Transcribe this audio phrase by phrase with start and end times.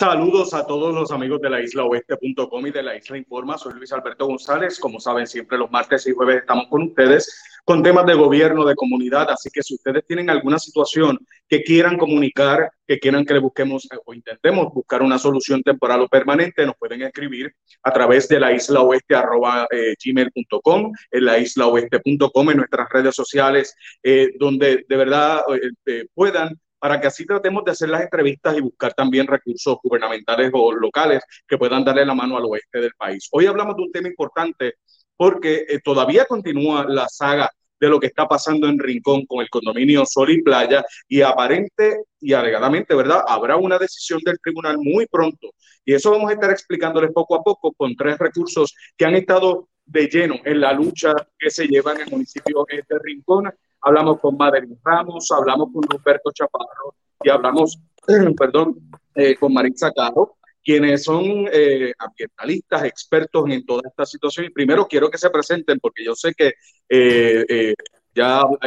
[0.00, 3.58] Saludos a todos los amigos de la isla oeste.com y de la isla Informa.
[3.58, 4.80] Soy Luis Alberto González.
[4.80, 8.74] Como saben, siempre los martes y jueves estamos con ustedes con temas de gobierno, de
[8.76, 9.28] comunidad.
[9.28, 13.86] Así que si ustedes tienen alguna situación que quieran comunicar, que quieran que le busquemos
[14.06, 18.52] o intentemos buscar una solución temporal o permanente, nos pueden escribir a través de la
[18.52, 24.82] isla oeste arroba, eh, gmail.com, en la isla oeste.com, en nuestras redes sociales, eh, donde
[24.88, 25.42] de verdad
[25.84, 30.50] eh, puedan para que así tratemos de hacer las entrevistas y buscar también recursos gubernamentales
[30.52, 33.28] o locales que puedan darle la mano al oeste del país.
[33.30, 34.74] Hoy hablamos de un tema importante
[35.16, 39.48] porque eh, todavía continúa la saga de lo que está pasando en Rincón con el
[39.48, 43.22] condominio Sol y Playa y aparente y alegadamente, ¿verdad?
[43.26, 45.50] Habrá una decisión del tribunal muy pronto.
[45.84, 49.68] Y eso vamos a estar explicándoles poco a poco con tres recursos que han estado
[49.86, 53.50] de lleno en la lucha que se lleva en el municipio de Rincón
[53.82, 57.78] hablamos con Madeline Ramos, hablamos con Roberto Chaparro y hablamos,
[58.38, 64.46] perdón, eh, con Maritza Caro, quienes son eh, ambientalistas, expertos en toda esta situación.
[64.46, 66.52] Y primero quiero que se presenten, porque yo sé que
[66.88, 67.74] eh,
[68.14, 68.58] ya con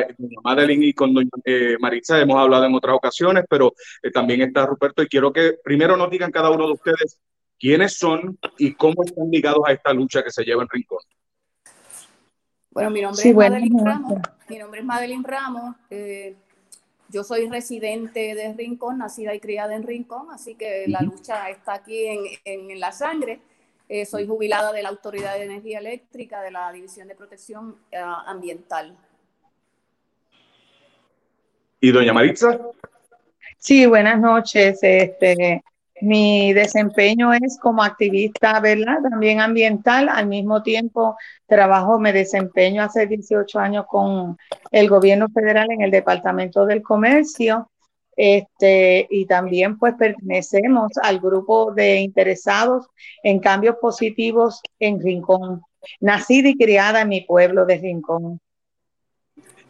[0.43, 1.13] Madeline y con
[1.79, 3.73] Maritza hemos hablado en otras ocasiones, pero
[4.13, 7.19] también está Ruperto y quiero que primero nos digan cada uno de ustedes
[7.59, 10.99] quiénes son y cómo están ligados a esta lucha que se lleva en Rincón.
[12.73, 14.19] Bueno, mi nombre es Madeline Ramos.
[14.49, 15.75] Mi nombre es Madeline Ramos.
[15.91, 16.35] Eh,
[17.09, 21.75] yo soy residente de Rincón, nacida y criada en Rincón, así que la lucha está
[21.75, 23.41] aquí en, la sangre.
[23.89, 27.97] Eh, soy jubilada de la Autoridad de Energía Eléctrica de la División de Protección eh,
[27.99, 28.97] Ambiental.
[31.79, 32.59] ¿Y doña Maritza?
[33.59, 34.79] Sí, buenas noches.
[34.81, 35.63] Este,
[36.03, 38.97] mi desempeño es como activista, ¿verdad?
[39.09, 40.09] También ambiental.
[40.09, 41.15] Al mismo tiempo,
[41.47, 44.37] trabajo, me desempeño hace 18 años con
[44.71, 47.69] el gobierno federal en el Departamento del Comercio.
[48.17, 52.85] Este, y también pues pertenecemos al grupo de interesados
[53.23, 55.61] en cambios positivos en Rincón.
[56.01, 58.41] Nacida y criada en mi pueblo de Rincón.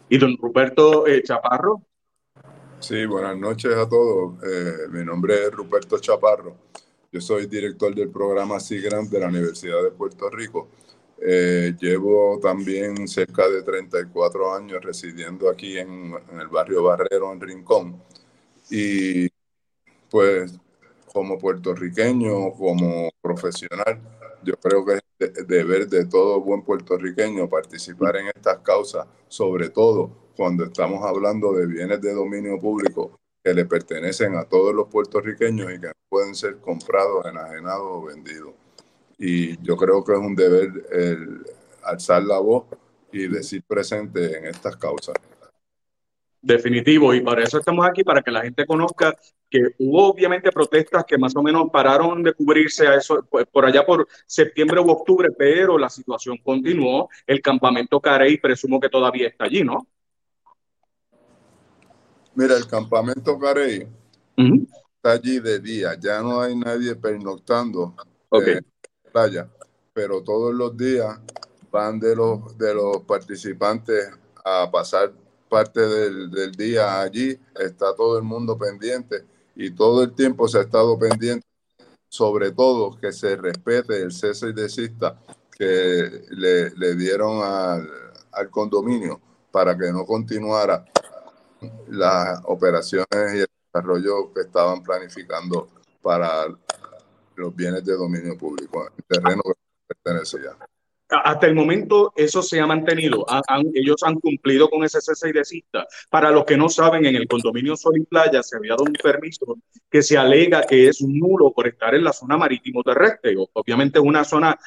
[0.09, 1.83] ¿Y don Ruperto eh, Chaparro?
[2.83, 4.43] Sí, buenas noches a todos.
[4.43, 6.53] Eh, mi nombre es Ruperto Chaparro.
[7.13, 10.67] Yo soy director del programa SIGRAM de la Universidad de Puerto Rico.
[11.17, 18.03] Eh, llevo también cerca de 34 años residiendo aquí en, el barrio Barrero, en Rincón.
[18.69, 19.29] Y
[20.09, 20.59] pues
[21.13, 24.01] como puertorriqueño, como profesional,
[24.43, 30.31] yo creo que es deber de todo buen puertorriqueño participar en estas causas, sobre todo
[30.35, 35.71] cuando estamos hablando de bienes de dominio público que le pertenecen a todos los puertorriqueños
[35.73, 38.53] y que pueden ser comprados, enajenados o vendidos.
[39.17, 41.45] Y yo creo que es un deber el
[41.83, 42.65] alzar la voz
[43.11, 45.15] y decir presente en estas causas.
[46.45, 49.15] Definitivo, y para eso estamos aquí, para que la gente conozca
[49.49, 53.85] que hubo obviamente protestas que más o menos pararon de cubrirse a eso por allá
[53.85, 57.07] por septiembre u octubre, pero la situación continuó.
[57.25, 59.87] El campamento Carey presumo que todavía está allí, ¿no?
[62.35, 63.87] Mira, el campamento Carey
[64.35, 67.95] está allí de día, ya no hay nadie pernoctando
[68.33, 69.47] en la playa,
[69.93, 71.21] pero todos los días
[71.71, 74.11] van de los, de los participantes
[74.43, 75.13] a pasar
[75.53, 79.23] parte del, del día allí, está todo el mundo pendiente
[79.55, 81.45] y todo el tiempo se ha estado pendiente,
[82.09, 85.15] sobre todo que se respete el cese y desista
[85.51, 87.87] que le, le dieron al,
[88.31, 89.21] al condominio
[89.51, 90.85] para que no continuara
[91.89, 95.69] las operaciones y el desarrollo que estaban planificando
[96.01, 96.47] para
[97.35, 99.53] los bienes de dominio público, el terreno que
[99.87, 100.57] pertenece ya.
[101.23, 103.25] Hasta el momento eso se ha mantenido.
[103.73, 105.85] ellos han cumplido con ese cese y desista.
[106.09, 108.93] Para los que no saben, en el condominio Sol y Playa se había dado un
[108.93, 109.57] permiso
[109.89, 113.35] que se alega que es nulo por estar en la zona marítimo terrestre.
[113.53, 114.57] Obviamente es una zona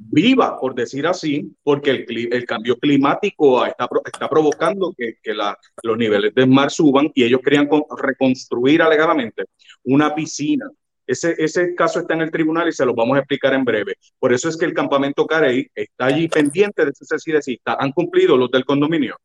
[0.00, 5.56] viva, por decir así, porque el, el cambio climático está, está provocando que, que la,
[5.82, 7.68] los niveles del mar suban y ellos querían
[7.98, 9.44] reconstruir alegadamente
[9.84, 10.66] una piscina.
[11.10, 13.96] Ese, ese caso está en el tribunal y se lo vamos a explicar en breve.
[14.20, 18.36] Por eso es que el campamento Carey está allí pendiente de ese sí ¿Han cumplido
[18.36, 19.16] los del condominio?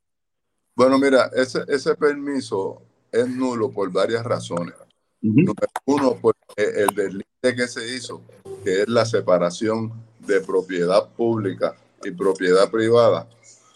[0.75, 4.73] Bueno, mira, ese, ese permiso es nulo por varias razones.
[5.21, 8.23] uno, por el delite que se hizo,
[8.63, 13.27] que es la separación de propiedad pública y propiedad privada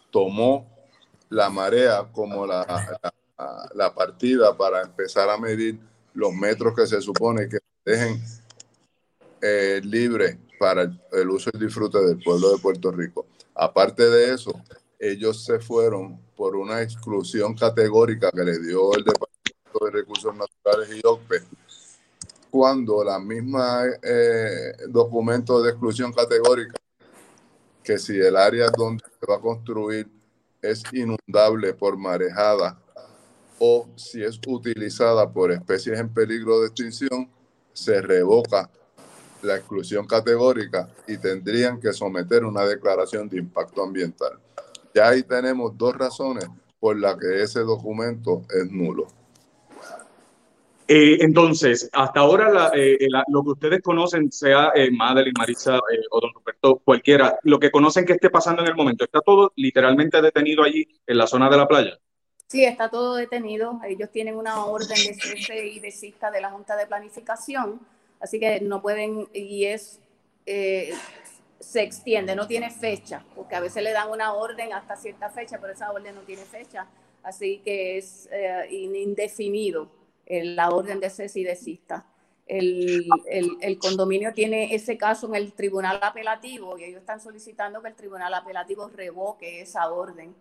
[0.09, 0.67] tomó
[1.29, 2.99] la marea como la,
[3.75, 5.79] la, partida para empezar a medir
[6.15, 7.59] los metros que se supone que
[7.89, 8.23] dejen
[9.41, 13.25] eh, libre para el, uso y disfrute del pueblo de Puerto Rico.
[13.55, 14.53] Aparte de eso,
[14.99, 20.89] ellos se fueron por una exclusión categórica que le dio el Departamento de Recursos Naturales
[20.95, 21.43] y OCPE
[22.49, 26.75] cuando la misma eh, documento de exclusión categórica,
[27.83, 30.09] que si el área donde se va a construir
[30.61, 32.81] es inundable por marejada
[33.59, 37.29] o si es utilizada por especies en peligro de extinción,
[37.83, 38.69] se revoca
[39.41, 44.33] la exclusión categórica y tendrían que someter una declaración de impacto ambiental.
[44.93, 46.47] Ya ahí tenemos dos razones
[46.79, 49.07] por las que ese documento es nulo.
[50.87, 52.97] Eh, entonces, hasta ahora eh,
[53.27, 55.79] lo que ustedes conocen, sea eh, Madeline, Marisa
[56.09, 59.53] o don Roberto, cualquiera, lo que conocen que esté pasando en el momento, ¿está todo
[59.55, 61.99] literalmente detenido allí en la zona de la playa?
[62.49, 63.79] Sí, está todo detenido.
[63.87, 67.79] Ellos tienen una orden de cese y desista de la Junta de Planificación,
[68.19, 69.99] así que no pueden, y es,
[70.45, 75.59] se extiende, no tiene fecha, porque a veces le dan una orden hasta cierta fecha,
[75.61, 76.87] pero esa orden no tiene fecha,
[77.21, 78.27] así que es
[78.71, 79.91] indefinido
[80.25, 82.07] la orden de cese y desista.
[82.47, 83.07] El,
[83.61, 87.93] el, condominio tiene ese caso en el tribunal apelativo y ellos están solicitando que el
[87.93, 90.33] tribunal apelativo revoque esa orden.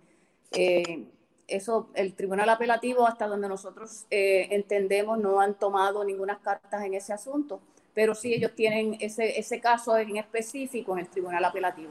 [0.53, 1.05] Eh,
[1.49, 6.95] eso, el tribunal apelativo, hasta donde nosotros eh, entendemos, no han tomado ninguna cartas en
[6.95, 7.61] ese asunto,
[7.95, 11.91] pero sí ellos tienen ese, ese caso en específico en el tribunal apelativo.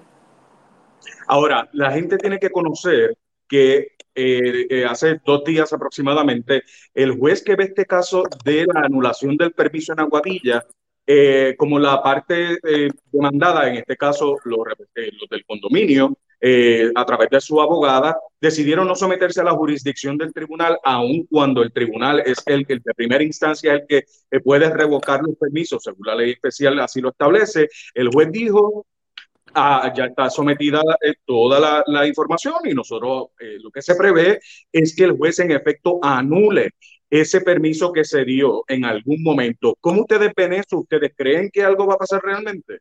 [1.27, 3.17] Ahora, la gente tiene que conocer
[3.47, 6.63] que eh, eh, hace dos días aproximadamente,
[6.93, 10.65] el juez que ve este caso de la anulación del permiso en Aguadilla,
[11.05, 12.57] eh, como la parte
[13.11, 14.63] demandada, en este caso los,
[14.95, 20.77] del condominio, a través de su abogada, decidieron no someterse a la jurisdicción del tribunal,
[20.83, 25.21] aun cuando el tribunal es el que de primera instancia es el que puede revocar
[25.21, 27.67] los permisos, según la ley especial así lo establece.
[27.93, 28.85] El juez dijo
[29.95, 34.39] ya está sometida eh, toda la, información y nosotros eh, lo que se prevé
[34.71, 36.71] es que el juez en efecto anule
[37.09, 39.75] ese permiso que se dio en algún momento.
[39.79, 40.79] ¿Cómo ustedes ven eso?
[40.79, 42.79] ¿Ustedes creen que algo va a pasar realmente?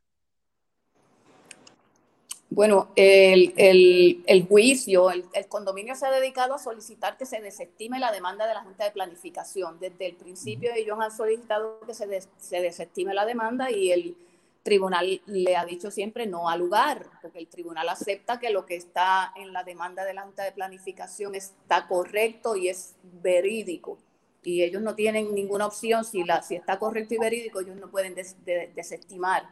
[2.49, 8.13] Bueno, el, el, juicio, el, condominio se ha dedicado a solicitar que se desestime la
[8.13, 9.79] demanda de la Junta de Planificación.
[9.81, 12.07] Desde el principio ellos han solicitado que se,
[12.39, 14.17] se desestime la demanda y el
[14.63, 18.77] tribunal le ha dicho siempre no al lugar, porque el tribunal acepta que lo que
[18.77, 23.99] está en la demanda de la Junta de Planificación está correcto y es verídico.
[24.43, 27.91] Y ellos no tienen ninguna opción, si, la, si está correcto y verídico, ellos no
[27.91, 29.45] pueden desestimar.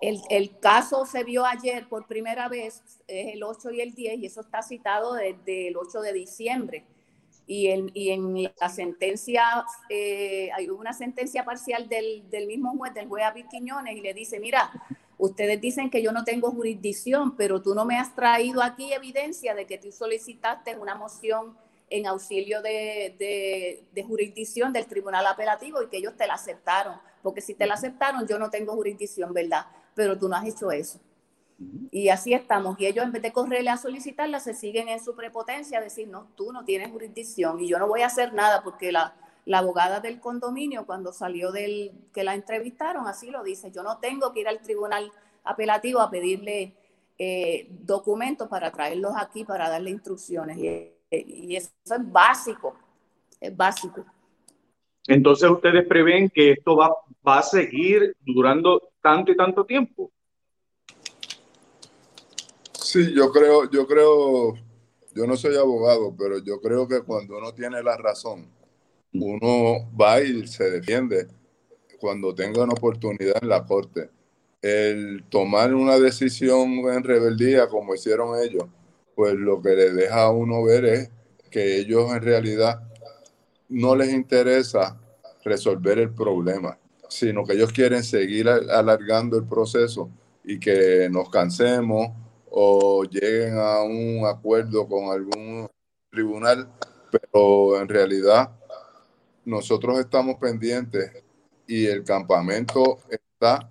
[0.00, 4.18] El, el, caso se vio ayer por primera vez, es el 8 y el 10,
[4.20, 6.84] y eso está citado desde el 8 de diciembre
[7.50, 12.94] y en, y en la sentencia, eh, hay una sentencia parcial del, del, mismo juez,
[12.94, 14.70] del juez David Quiñones, y le dice, mira,
[15.18, 19.52] ustedes dicen que yo no tengo jurisdicción, pero tú no me has traído aquí evidencia
[19.56, 21.56] de que tú solicitaste una moción
[21.88, 27.40] en auxilio de, de, jurisdicción del tribunal apelativo y que ellos te la aceptaron, porque
[27.40, 29.66] si te la aceptaron yo no tengo jurisdicción, ¿verdad?
[30.00, 30.98] Pero tú no has hecho eso.
[31.90, 32.80] Y así estamos.
[32.80, 36.08] Y ellos en vez de correrle a solicitarla, se siguen en su prepotencia a decir,
[36.08, 39.14] no, tú no tienes jurisdicción y yo no voy a hacer nada porque la,
[39.44, 43.98] la abogada del condominio, cuando salió del que la entrevistaron, así lo dice, yo no
[43.98, 45.12] tengo que ir al tribunal
[45.44, 46.74] apelativo a pedirle
[47.18, 50.56] eh, documentos para traerlos aquí para darle instrucciones.
[50.56, 52.74] Y, y eso es básico,
[53.38, 54.06] es básico.
[55.06, 56.94] Entonces ustedes prevén que esto va,
[57.26, 60.10] va a seguir durando tanto y tanto tiempo.
[62.72, 64.54] Sí, yo creo, yo creo,
[65.14, 68.50] yo no soy abogado, pero yo creo que cuando uno tiene la razón,
[69.12, 71.28] uno va y se defiende
[72.00, 74.10] cuando tenga una oportunidad en la corte.
[74.62, 78.64] El tomar una decisión en rebeldía como hicieron ellos,
[79.14, 81.10] pues lo que le deja a uno ver es
[81.50, 82.89] que ellos en realidad
[83.70, 85.00] no les interesa
[85.44, 90.10] resolver el problema, sino que ellos quieren seguir alargando el proceso
[90.44, 92.08] y que nos cansemos
[92.50, 95.68] o lleguen a un acuerdo con algún
[96.10, 96.68] tribunal,
[97.10, 98.50] pero en realidad
[99.44, 101.12] nosotros estamos pendientes
[101.66, 103.70] y el campamento está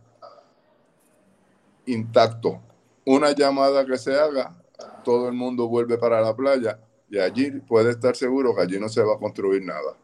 [1.85, 2.61] intacto.
[3.05, 4.55] Una llamada que se haga,
[5.03, 6.79] todo el mundo vuelve para la playa
[7.09, 9.97] y allí puede estar seguro que allí no se va a construir nada.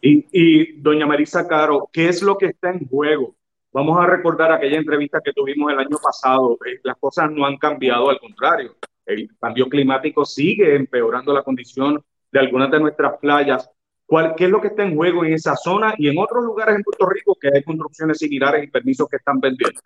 [0.00, 3.34] Y, y doña Marisa Caro, ¿qué es lo que está en juego?
[3.72, 6.58] Vamos a recordar aquella entrevista que tuvimos el año pasado.
[6.66, 8.76] Eh, las cosas no han cambiado, al contrario.
[9.06, 13.70] El cambio climático sigue empeorando la condición de algunas de nuestras playas.
[14.04, 16.76] ¿Cuál, ¿Qué es lo que está en juego en esa zona y en otros lugares
[16.76, 19.80] en Puerto Rico que hay construcciones similares y permisos que están pendientes?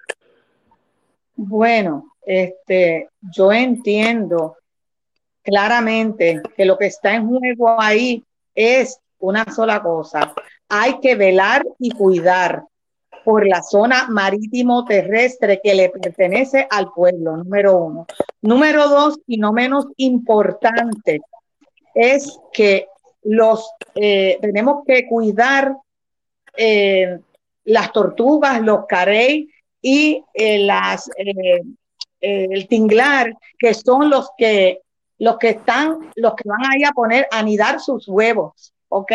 [1.36, 4.56] Bueno, este, yo entiendo
[5.46, 8.24] claramente que lo que está en juego ahí
[8.54, 10.34] es una sola cosa,
[10.68, 12.64] hay que velar y cuidar
[13.24, 18.06] por la zona marítimo terrestre que le pertenece al pueblo, número uno.
[18.42, 21.20] Número dos, y no menos importante,
[21.94, 22.86] es que
[23.22, 25.74] los eh, tenemos que cuidar
[26.56, 27.18] eh,
[27.64, 29.48] las tortugas, los carey
[29.82, 31.10] y eh, las
[32.20, 34.80] el tinglar, que son los que
[35.18, 39.12] los que están, los que van ahí a poner, a anidar sus huevos, ¿ok?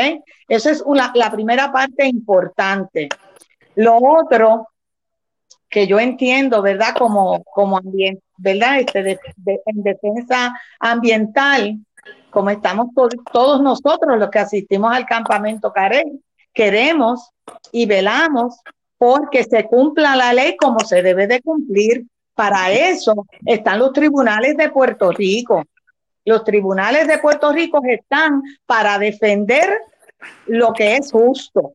[0.47, 3.09] Esa es la primera parte importante.
[3.75, 4.67] Lo otro
[5.71, 6.93] que yo entiendo, ¿verdad?
[6.97, 8.81] Como, como ambiente, ¿verdad?
[8.81, 9.19] Este,
[9.65, 11.79] en defensa ambiental,
[12.29, 12.89] como estamos
[13.31, 16.21] todos nosotros los que asistimos al campamento Carey,
[16.53, 17.31] queremos
[17.71, 18.59] y velamos
[18.97, 22.05] porque se cumpla la ley como se debe de cumplir.
[22.33, 25.63] Para eso están los tribunales de Puerto Rico.
[26.25, 29.81] Los tribunales de Puerto Rico están para defender
[30.45, 31.73] lo que es justo.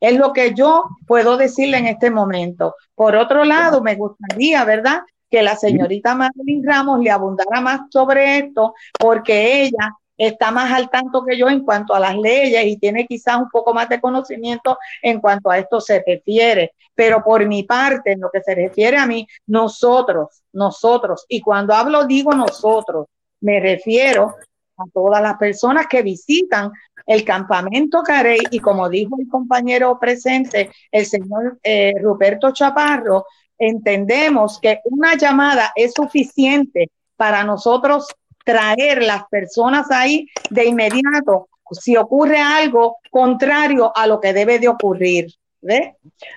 [0.00, 2.74] Es lo que yo puedo decirle en este momento.
[2.94, 5.00] Por otro lado, me gustaría, ¿verdad?
[5.30, 10.90] Que la señorita Madeline Ramos le abundara más sobre esto, porque ella está más al
[10.90, 14.00] tanto que yo en cuanto a las leyes y tiene quizás un poco más de
[14.00, 16.72] conocimiento en cuanto a esto se refiere.
[16.94, 21.72] Pero por mi parte, en lo que se refiere a mí, nosotros, nosotros, y cuando
[21.72, 23.06] hablo digo nosotros,
[23.40, 24.34] me refiero
[24.76, 26.70] a todas las personas que visitan
[27.06, 33.26] el campamento Carey y como dijo el compañero presente, el señor eh, Ruperto Chaparro,
[33.58, 38.06] entendemos que una llamada es suficiente para nosotros
[38.44, 44.68] traer las personas ahí de inmediato si ocurre algo contrario a lo que debe de
[44.68, 45.26] ocurrir.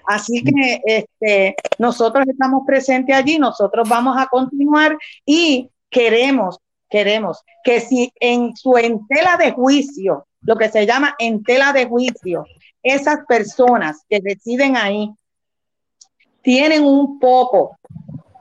[0.07, 6.59] Así que este, nosotros estamos presentes allí, nosotros vamos a continuar y queremos
[6.91, 12.45] queremos que si en su entela de juicio, lo que se llama entela de juicio,
[12.83, 15.09] esas personas que deciden ahí
[16.41, 17.77] tienen un poco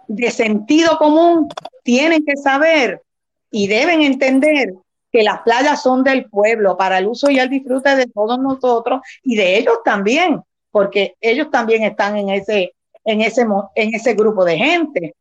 [0.08, 1.48] de sentido común,
[1.84, 3.02] tienen que saber
[3.50, 4.74] y deben entender
[5.12, 9.00] que las playas son del pueblo para el uso y el disfrute de todos nosotros
[9.22, 10.40] y de ellos también,
[10.70, 15.14] porque ellos también están en ese, en ese, en ese grupo de gente.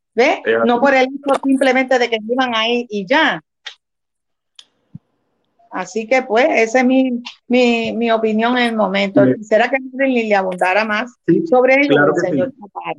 [0.65, 3.41] No por el hecho simplemente de que vivan ahí y ya.
[5.71, 9.21] Así que pues, esa es mi, mi, mi opinión en el momento.
[9.35, 11.13] Quisiera que le abundara más
[11.47, 12.51] sobre ello, señor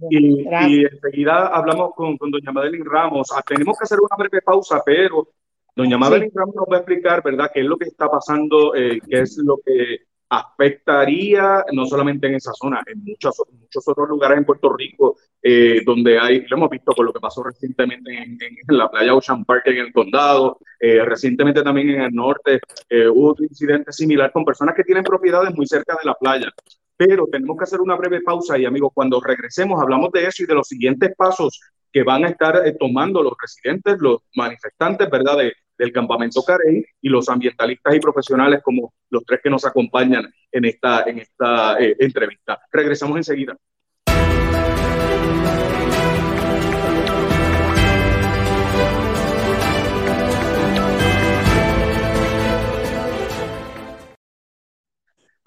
[0.09, 3.29] y, y, enseguida hablamos con, con doña Madeline Ramos.
[3.35, 5.29] Ah, tenemos que hacer una breve pausa, pero
[5.75, 9.01] doña Madeline Ramos nos va a explicar, ¿verdad?, qué es lo que está pasando, eh,
[9.09, 14.39] qué es lo que afectaría no solamente en esa zona, en muchos, muchos otros lugares
[14.39, 18.39] en Puerto Rico, eh, donde hay, lo hemos visto con lo que pasó recientemente en,
[18.69, 23.35] la playa Ocean Park en el condado, eh, recientemente también en el norte eh, hubo
[23.37, 26.49] un incidente similar con personas que tienen propiedades muy cerca de la playa.
[26.97, 30.47] Pero tenemos que hacer una breve pausa y amigos, cuando regresemos hablamos de eso y
[30.47, 31.61] de los siguientes pasos
[31.93, 35.39] que van a estar tomando los residentes, los manifestantes, ¿verdad?
[35.39, 40.31] De, del campamento Carey y los ambientalistas y profesionales como los tres que nos acompañan
[40.53, 42.61] en esta, en esta eh, entrevista.
[42.71, 43.57] Regresamos enseguida.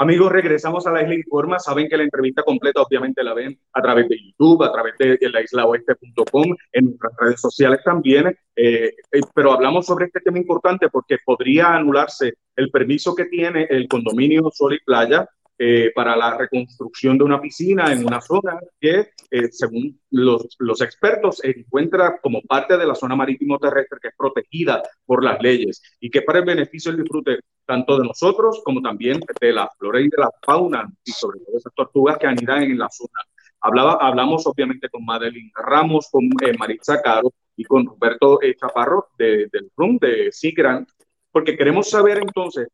[0.04, 1.60] Amigos, regresamos a la Isla Informa.
[1.60, 5.18] Saben que la entrevista completa obviamente la ven a través de YouTube, a través de,
[5.22, 8.28] la laislaoeste.com, en nuestras redes sociales también.
[8.54, 13.66] Eh, eh, pero hablamos sobre este tema importante porque podría anularse el permiso que tiene
[13.70, 15.26] el condominio Sol y Playa
[15.58, 20.82] eh, para la reconstrucción de una piscina en una zona que, eh, según los, los,
[20.82, 25.40] expertos, se encuentra como parte de la zona marítimo terrestre que es protegida por las
[25.42, 29.70] leyes y que para el beneficio y disfrute tanto de nosotros como también de la
[29.78, 33.20] flora y de la fauna y sobre todo esas tortugas que anidan en la zona.
[33.62, 39.48] Hablaba, hablamos obviamente con Madeline Ramos, con eh, Maritza Caro y con Roberto Chaparro de,
[39.52, 40.86] del RUM de SIGRAN,
[41.32, 42.68] porque queremos saber entonces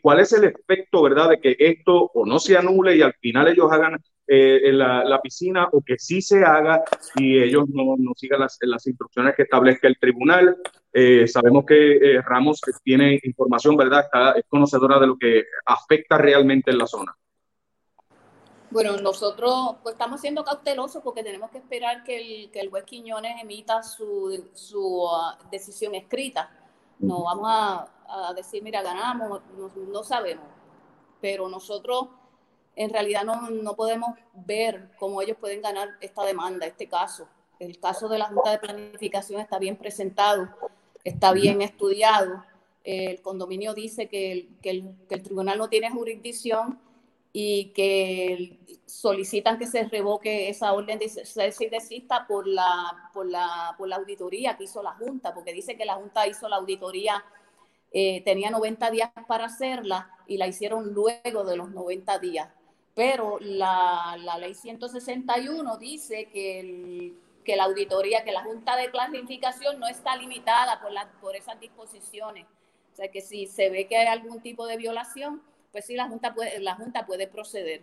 [0.00, 3.48] cuál es el efecto, ¿verdad?, de que esto o no se anule y al final
[3.48, 6.82] ellos hagan eh, la, la, piscina o que sí se haga
[7.16, 10.56] y ellos no, no sigan las, las, instrucciones que establezca el tribunal.
[10.92, 14.00] Eh, sabemos que eh, Ramos tiene información, ¿verdad?
[14.04, 17.16] Está, es conocedora de lo que afecta realmente en la zona.
[18.70, 22.84] Bueno, nosotros pues, estamos siendo cautelosos porque tenemos que esperar que el, que el juez
[22.84, 26.50] Quiñones emita su, su uh, decisión escrita.
[26.98, 29.42] No vamos a, a decir, mira, ganamos,
[29.90, 30.46] no, sabemos.
[31.20, 32.08] Pero nosotros
[32.76, 37.28] en realidad no, no, podemos ver cómo ellos pueden ganar esta demanda, este caso.
[37.58, 40.48] El caso de la Junta de Planificación está bien presentado,
[41.04, 42.44] está bien estudiado.
[42.82, 46.80] El condominio dice que el, que el, que el tribunal no tiene jurisdicción
[47.32, 53.30] y que solicitan que se revoque esa orden de cese y desista por la, por,
[53.30, 56.56] la, por la auditoría que hizo la Junta, porque dice que la Junta hizo la
[56.56, 57.24] auditoría,
[57.90, 62.48] eh, tenía 90 días para hacerla y la hicieron luego de los 90 días.
[62.94, 68.90] Pero la, la ley 161 dice que, el, que la auditoría, que la Junta de
[68.90, 72.46] Clasificación no está limitada por, la, por esas disposiciones.
[72.92, 76.08] O sea que si se ve que hay algún tipo de violación, pues sí, la
[76.08, 77.82] Junta puede, la junta puede proceder.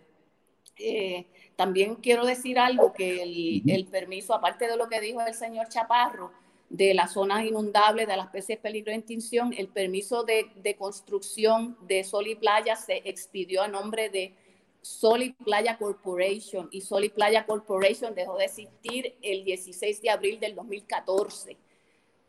[0.76, 1.26] Eh,
[1.56, 6.32] también quiero decir algo, que el, permiso, aparte de lo que dijo el señor Chaparro,
[6.70, 12.04] de las zonas inundables, de las especies peligro de extinción, el permiso de, construcción de
[12.04, 14.34] Sol y Playa se expidió a nombre de
[14.82, 20.10] Sol y Playa Corporation y Sol y Playa Corporation dejó de existir el 16 de
[20.10, 21.56] abril del 2014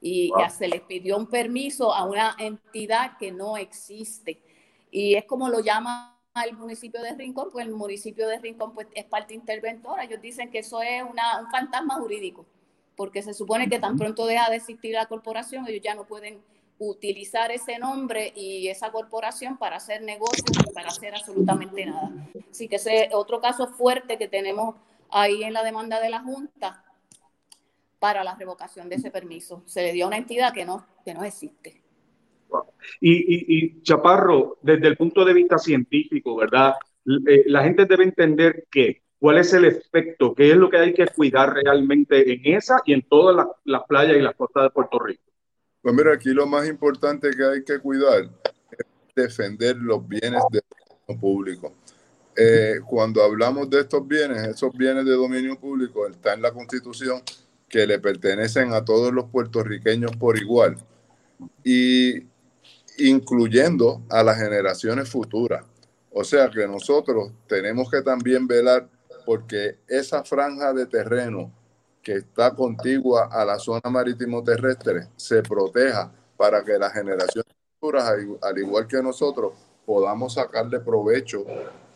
[0.01, 4.41] y ya se le pidió un permiso a una entidad que no existe.
[4.89, 8.87] Y es como lo llama el municipio de Rincón, pues el municipio de Rincón pues,
[8.95, 10.03] es parte interventora.
[10.03, 12.45] Ellos dicen que eso es una, un fantasma jurídico,
[12.95, 16.41] porque se supone que tan pronto deja de existir la corporación, ellos ya no pueden
[16.83, 22.11] utilizar ese nombre y esa corporación para hacer negocios y para hacer absolutamente nada.
[22.49, 24.75] Así que ese es otro caso fuerte que tenemos
[25.11, 26.83] ahí en la demanda de la Junta
[27.99, 29.61] para la revocación de ese permiso.
[29.67, 31.83] Se le dio a una entidad que no, que no existe.
[32.99, 36.73] Y, Chaparro, desde el punto de vista científico, ¿verdad?
[37.27, 40.93] Eh, la gente debe entender que cuál es el efecto, qué es lo que hay
[40.95, 44.97] que cuidar realmente en esa y en todas las, playas y las costas de Puerto
[44.97, 45.30] Rico.
[45.81, 48.29] Pues mira, aquí lo más importante que hay que cuidar
[48.71, 48.85] es
[49.15, 51.73] defender los bienes de dominio público.
[52.35, 57.21] Eh, cuando hablamos de estos bienes, esos bienes de dominio público está en la Constitución
[57.67, 60.77] que le pertenecen a todos los puertorriqueños por igual.
[61.63, 62.27] Y
[62.99, 65.65] incluyendo a las generaciones futuras.
[66.11, 68.87] O sea que nosotros tenemos que también velar
[69.25, 71.51] porque esa franja de terreno
[72.01, 78.11] que está contigua a la zona marítimo terrestre se proteja para que las generaciones futuras,
[78.41, 79.53] al igual que nosotros,
[79.85, 81.45] podamos sacarle provecho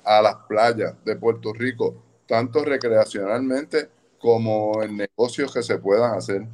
[0.04, 1.96] a las playas de Puerto Rico,
[2.28, 3.90] tanto recreacionalmente
[4.20, 6.46] como en negocios que se puedan hacer.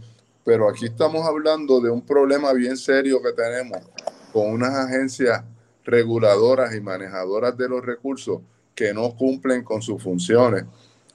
[0.44, 3.80] Pero aquí estamos hablando de un problema bien serio que tenemos
[4.32, 5.44] con unas agencias
[5.84, 8.42] reguladoras y manejadoras de los recursos
[8.74, 10.66] que no cumplen con sus funciones,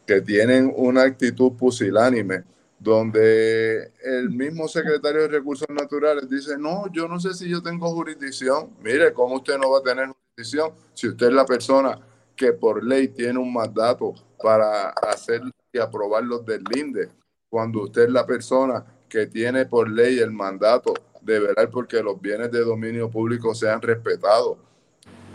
[0.07, 2.45] que tienen una actitud pusilánime,
[2.79, 7.91] donde el mismo secretario de Recursos Naturales dice, no, yo no sé si yo tengo
[7.91, 8.71] jurisdicción.
[8.83, 11.99] Mire, ¿cómo usted no va a tener jurisdicción si usted es la persona
[12.37, 15.43] que por ley tiene un mandato para hacer
[15.73, 17.09] y aprobar los del LINDE?
[17.49, 22.21] Cuando usted es la persona que tiene por ley el mandato de velar porque los
[22.21, 24.59] bienes de dominio público sean respetados.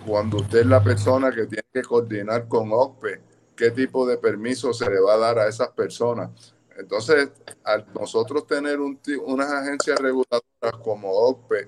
[0.06, 3.31] Cuando usted es la persona que tiene que coordinar con OCPE,
[3.62, 6.32] qué tipo de permiso se le va a dar a esas personas.
[6.76, 7.30] Entonces,
[7.64, 11.68] al nosotros tener unas agencias reguladoras como OCPE,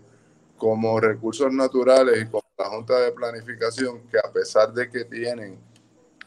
[0.58, 5.60] como Recursos Naturales y como la Junta de Planificación, que a pesar de que tienen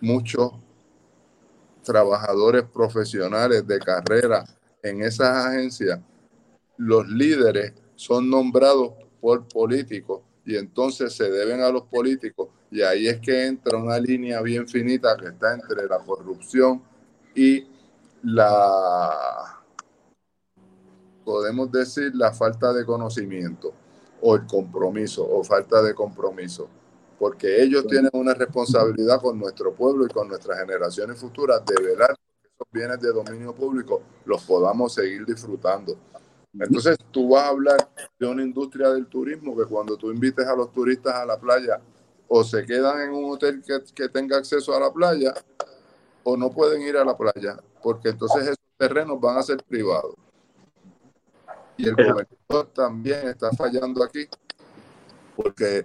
[0.00, 0.52] muchos
[1.82, 4.44] trabajadores profesionales de carrera
[4.84, 5.98] en esas agencias,
[6.76, 13.08] los líderes son nombrados por políticos y entonces se deben a los políticos y ahí
[13.08, 16.82] es que entra una línea bien finita que está entre la corrupción
[17.34, 17.66] y
[18.22, 19.60] la,
[21.24, 23.74] podemos decir, la falta de conocimiento
[24.22, 26.68] o el compromiso o falta de compromiso,
[27.18, 32.16] porque ellos tienen una responsabilidad con nuestro pueblo y con nuestras generaciones futuras de velar
[32.40, 35.96] que esos bienes de dominio público los podamos seguir disfrutando.
[36.58, 37.76] Entonces tú vas a hablar
[38.18, 41.80] de una industria del turismo que cuando tú invites a los turistas a la playa
[42.28, 43.62] o se quedan en un hotel
[43.94, 45.34] que, tenga acceso a la playa
[46.24, 50.14] o no pueden ir a la playa porque entonces esos terrenos van a ser privados.
[51.76, 54.26] Y el gobernador también está fallando aquí
[55.36, 55.84] porque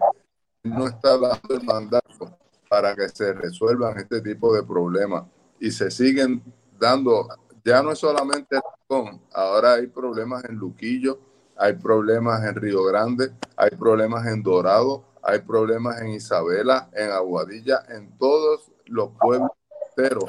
[0.63, 2.37] no está dando el mandato
[2.69, 5.25] para que se resuelvan este tipo de problemas
[5.59, 6.41] y se siguen
[6.79, 7.27] dando
[7.63, 11.19] ya no es solamente Rincón, ahora hay problemas en Luquillo,
[11.57, 17.83] hay problemas en Río Grande, hay problemas en Dorado, hay problemas en Isabela, en Aguadilla,
[17.89, 19.51] en todos los pueblos
[19.89, 20.25] enteros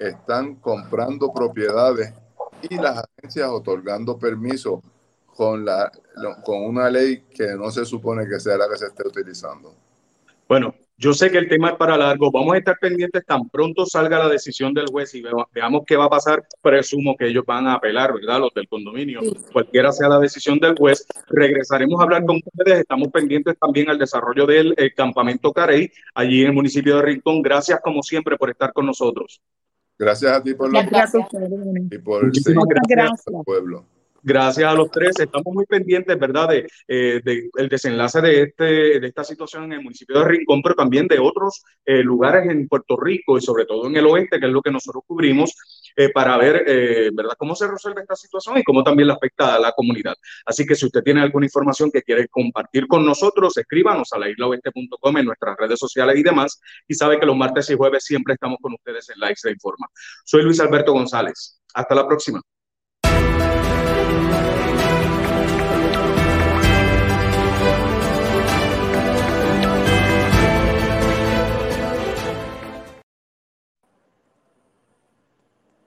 [0.00, 2.14] están comprando propiedades
[2.62, 4.80] y las agencias otorgando permisos
[5.26, 5.92] con, la,
[6.42, 9.74] con una ley que no se supone que sea la que se esté utilizando.
[11.00, 12.30] Yo sé que el tema es para largo.
[12.30, 15.22] Vamos a estar pendientes tan pronto salga la decisión del juez y
[15.54, 16.46] veamos qué va a pasar.
[16.60, 18.38] Presumo que ellos van a apelar, ¿verdad?
[18.38, 19.20] Los del condominio.
[19.50, 22.80] Cualquiera sea la decisión del juez, regresaremos a hablar con ustedes.
[22.80, 27.40] Estamos pendientes también al desarrollo del eh, campamento Carey, allí en el municipio de Rincón.
[27.40, 29.40] Gracias, como siempre, por estar con nosotros.
[29.98, 31.26] Gracias a ti por la gracias.
[31.90, 33.86] y por Muchísimas gracias al pueblo.
[34.22, 35.18] Gracias a los tres.
[35.18, 37.20] Estamos muy pendientes, ¿verdad?, de, eh,
[37.56, 41.18] el desenlace de, este, de esta situación en el municipio de Rincón, pero también de
[41.18, 44.60] otros eh, lugares en Puerto Rico y sobre todo en el oeste, que es lo
[44.60, 45.54] que nosotros cubrimos,
[45.96, 46.64] eh, para ver,
[47.12, 50.14] ¿verdad?, cómo se resuelve esta situación y cómo también le afecta a la comunidad.
[50.44, 54.28] Así que si usted tiene alguna información que quiere compartir con nosotros, escríbanos a la
[54.28, 56.60] islaoeste.com en nuestras redes sociales y demás.
[56.86, 59.88] Y sabe que los martes y jueves siempre estamos con ustedes en la Isla Informa.
[60.24, 61.60] Soy Luis Alberto González.
[61.74, 62.40] Hasta la próxima.